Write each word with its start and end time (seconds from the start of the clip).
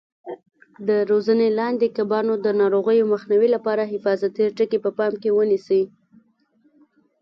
د 0.87 0.89
روزنې 1.09 1.47
لاندې 1.59 1.87
کبانو 1.97 2.33
د 2.45 2.47
ناروغیو 2.61 3.09
مخنیوي 3.13 3.49
لپاره 3.55 3.89
حفاظتي 3.93 4.45
ټکي 4.57 4.79
په 4.85 4.91
پام 4.97 5.13
کې 5.21 5.29
ونیسئ. 5.37 5.83